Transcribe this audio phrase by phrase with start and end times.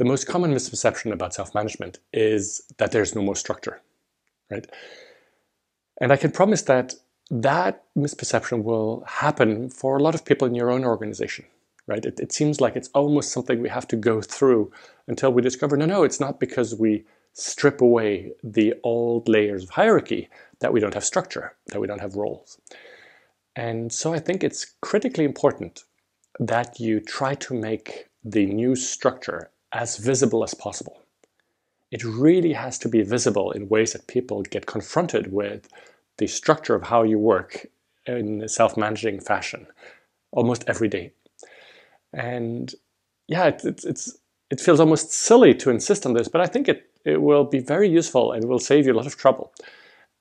[0.00, 3.82] the most common misperception about self-management is that there's no more structure,
[4.50, 4.66] right?
[6.00, 6.94] And I can promise that
[7.30, 11.44] that misperception will happen for a lot of people in your own organization,
[11.86, 12.02] right?
[12.02, 14.72] It, it seems like it's almost something we have to go through
[15.06, 19.68] until we discover, no, no, it's not because we strip away the old layers of
[19.68, 22.58] hierarchy that we don't have structure, that we don't have roles.
[23.54, 25.84] And so I think it's critically important
[26.38, 31.02] that you try to make the new structure as visible as possible.
[31.90, 35.68] It really has to be visible in ways that people get confronted with
[36.18, 37.66] the structure of how you work
[38.06, 39.66] in a self-managing fashion
[40.32, 41.12] almost every day.
[42.12, 42.74] And
[43.28, 44.16] yeah, it, it, it's
[44.50, 47.60] it feels almost silly to insist on this, but I think it, it will be
[47.60, 49.52] very useful and will save you a lot of trouble.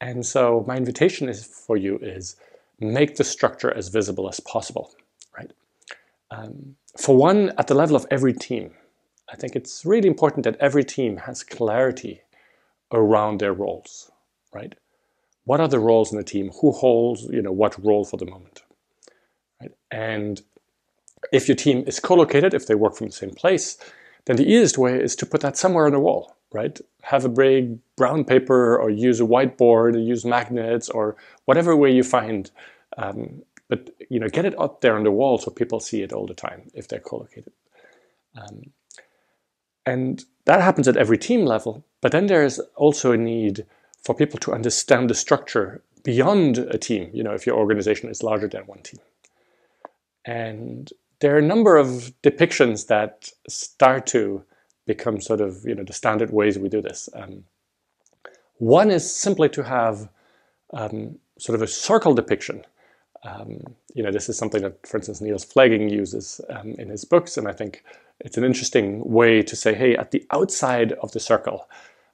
[0.00, 2.36] And so my invitation is for you is
[2.78, 4.94] make the structure as visible as possible,
[5.36, 5.50] right?
[6.30, 8.72] Um, for one, at the level of every team,
[9.30, 12.22] I think it's really important that every team has clarity
[12.92, 14.10] around their roles,
[14.52, 14.74] right?
[15.44, 16.50] What are the roles in the team?
[16.60, 18.62] Who holds, you know, what role for the moment,
[19.60, 19.72] right?
[19.90, 20.40] And
[21.32, 23.76] if your team is co-located, if they work from the same place,
[24.24, 26.78] then the easiest way is to put that somewhere on the wall, right?
[27.02, 31.90] Have a big brown paper or use a whiteboard or use magnets or whatever way
[31.90, 32.50] you find.
[32.96, 36.12] Um, but you know, get it up there on the wall so people see it
[36.12, 37.52] all the time if they're co-located.
[38.36, 38.62] Um,
[39.88, 41.84] and that happens at every team level.
[42.00, 43.66] But then there's also a need
[44.04, 48.22] for people to understand the structure beyond a team, you know, if your organization is
[48.22, 49.00] larger than one team.
[50.24, 54.44] And there are a number of depictions that start to
[54.86, 57.08] become sort of you know the standard ways we do this.
[57.14, 57.44] Um,
[58.58, 60.08] one is simply to have
[60.72, 62.64] um, sort of a circle depiction.
[63.24, 63.60] Um,
[63.94, 67.36] you know, this is something that, for instance, Niels Pflaeging uses um, in his books,
[67.36, 67.84] and I think
[68.20, 71.68] it's an interesting way to say, hey, at the outside of the circle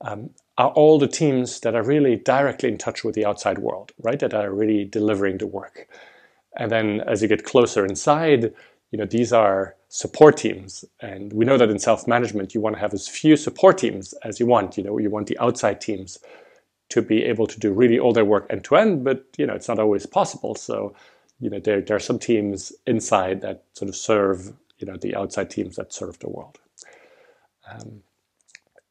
[0.00, 3.92] um, are all the teams that are really directly in touch with the outside world,
[4.00, 4.20] right?
[4.20, 5.88] That are really delivering the work.
[6.56, 8.52] And then as you get closer inside,
[8.90, 10.84] you know, these are support teams.
[11.00, 14.40] And we know that in self-management, you want to have as few support teams as
[14.40, 14.76] you want.
[14.76, 16.18] You know, you want the outside teams
[16.90, 19.54] to be able to do really all their work end to end, but you know,
[19.54, 20.54] it's not always possible.
[20.54, 20.94] So,
[21.38, 25.16] you know, there, there are some teams inside that sort of serve, you know, the
[25.16, 26.58] outside teams that serve the world.
[27.70, 28.02] Um,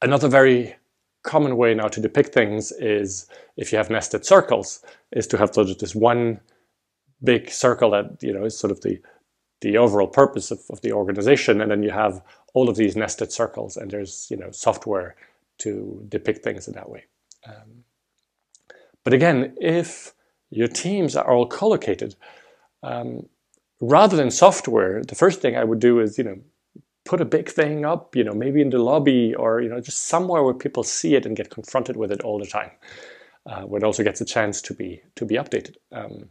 [0.00, 0.76] another very
[1.22, 3.26] common way now to depict things is
[3.56, 4.82] if you have nested circles,
[5.12, 6.40] is to have sort of this one
[7.22, 9.00] big circle that, you know, is sort of the
[9.60, 11.60] the overall purpose of, of the organization.
[11.60, 12.20] And then you have
[12.52, 15.14] all of these nested circles and there's, you know, software
[15.58, 17.04] to depict things in that way.
[17.46, 17.84] Um,
[19.04, 20.14] but again, if
[20.50, 22.16] your teams are all collocated,
[22.82, 23.28] um,
[23.82, 26.38] rather than software, the first thing I would do is, you know,
[27.04, 30.06] put a big thing up, you know, maybe in the lobby or, you know, just
[30.06, 32.70] somewhere where people see it and get confronted with it all the time,
[33.46, 35.76] uh, where it also gets a chance to be, to be updated.
[35.90, 36.30] Um,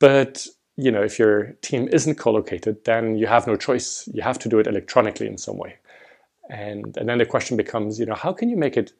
[0.00, 4.08] but you know, if your team isn't co-located, then you have no choice.
[4.12, 5.76] You have to do it electronically in some way.
[6.50, 8.92] And, and then the question becomes, you know, how can you make it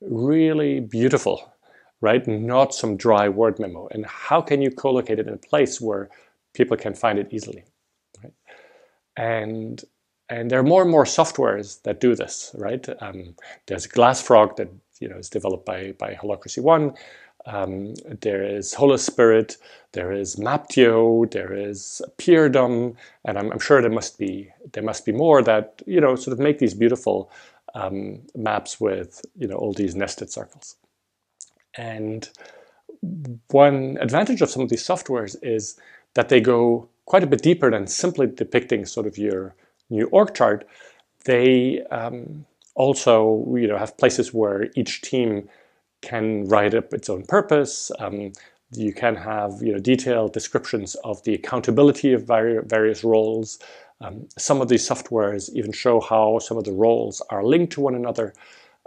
[0.00, 1.52] really beautiful,
[2.00, 2.26] right?
[2.26, 3.88] Not some dry word memo.
[3.92, 6.10] And how can you co-locate it in a place where
[6.60, 7.64] people can find it easily,
[8.22, 8.34] right?
[9.16, 9.82] And,
[10.28, 12.86] and there are more and more softwares that do this, right?
[13.00, 13.34] Um,
[13.66, 14.68] there's Glassfrog that,
[15.00, 16.92] you know, is developed by, by Holacracy One.
[17.46, 17.94] Um,
[18.26, 19.56] there is Holospirit,
[19.92, 22.94] there is Maptio, there is Peerdom,
[23.24, 26.34] and I'm, I'm, sure there must be there must be more that you know sort
[26.34, 27.30] of make these beautiful
[27.74, 30.76] um, maps with you know all these nested circles.
[31.78, 32.28] And
[33.50, 35.78] one advantage of some of these softwares is
[36.14, 39.54] that they go quite a bit deeper than simply depicting sort of your
[39.88, 40.66] new org chart.
[41.24, 45.48] They um, also you know have places where each team
[46.02, 47.90] can write up its own purpose.
[47.98, 48.32] Um,
[48.72, 53.58] you can have you know, detailed descriptions of the accountability of vari various roles.
[54.00, 57.80] Um, some of these softwares even show how some of the roles are linked to
[57.80, 58.32] one another.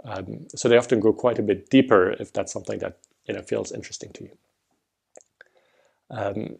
[0.04, 3.42] Um, so they often go quite a bit deeper if that's something that you know
[3.42, 4.30] feels interesting to you.
[6.10, 6.56] Um,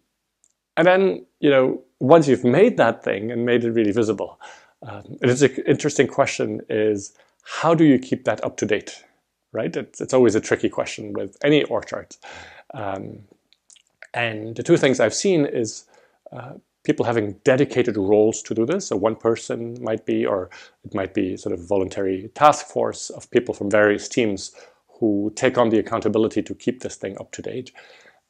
[0.76, 4.40] and then you know once you've made that thing and made it really visible,
[4.82, 9.04] um, it's an interesting question is how do you keep that up to date?
[9.54, 9.74] right?
[9.74, 12.18] It's, it's always a tricky question with any org chart.
[12.74, 13.20] Um,
[14.12, 15.84] and the two things I've seen is
[16.32, 18.88] uh, people having dedicated roles to do this.
[18.88, 20.50] So one person might be, or
[20.84, 24.52] it might be sort of voluntary task force of people from various teams
[25.00, 27.72] who take on the accountability to keep this thing up to date.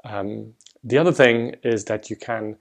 [0.05, 2.57] Um, the other thing is that you can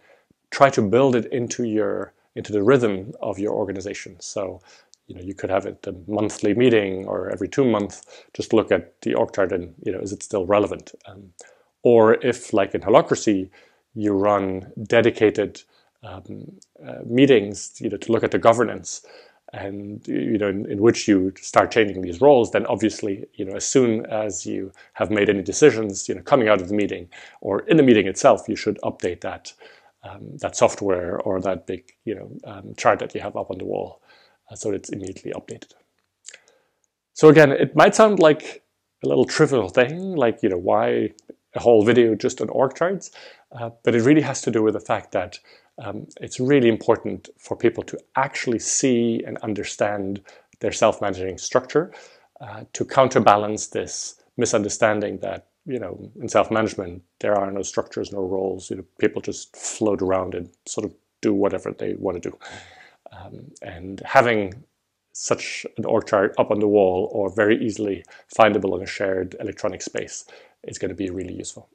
[0.49, 4.15] try to build it into your into the rhythm of your organization.
[4.19, 4.59] So
[5.07, 8.71] you know, you could have it a monthly meeting or every two months, just look
[8.71, 10.93] at the org chart and, you know, is it still relevant?
[11.05, 11.33] Um,
[11.83, 13.49] or if, like in Holacracy,
[13.95, 15.61] you run dedicated
[16.03, 16.53] um,
[16.85, 19.05] uh, meetings, you know, to look at the governance,
[19.53, 23.55] and you know, in, in, which you start changing these roles, then obviously, you know,
[23.55, 27.07] as soon as you have made any decisions, you know, coming out of the meeting
[27.39, 29.53] or in the meeting itself, you should update that
[30.03, 33.57] um, that software or that big, you know, um, chart that you have up on
[33.57, 34.01] the wall,
[34.51, 35.71] uh, so it's immediately updated.
[37.13, 38.63] So again, it might sound like
[39.05, 41.13] a little trivial thing, like you know, why
[41.55, 43.11] a whole video just on org charts,
[43.51, 45.39] uh, but it really has to do with the fact that
[45.79, 50.21] um, it's really important for people to actually see and understand
[50.59, 51.93] their self-managing structure
[52.41, 58.21] uh, to counterbalance this misunderstanding that you know in self-management there are no structures no
[58.21, 60.93] roles you know people just float around and sort of
[61.23, 62.37] do whatever they want to do.
[63.11, 64.63] Um, and having
[65.13, 68.03] such an org chart up on the wall or very easily
[68.37, 70.25] findable in a shared electronic space
[70.63, 71.69] is going to be really useful.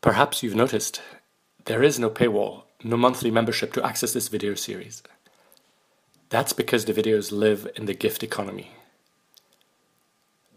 [0.00, 1.02] Perhaps you've noticed
[1.66, 5.02] there is no paywall, no monthly membership to access this video series.
[6.28, 8.72] That's because the videos live in the gift economy.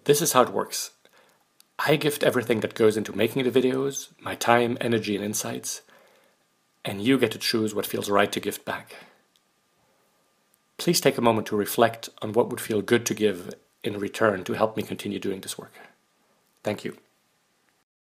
[0.06, 0.92] This is how it works.
[1.80, 5.82] I gift everything that goes into making the videos, my time, energy, and insights,
[6.84, 8.96] and you get to choose what feels right to gift back.
[10.78, 14.44] Please take a moment to reflect on what would feel good to give in return
[14.44, 15.74] to help me continue doing this work.
[16.64, 16.98] Thank you.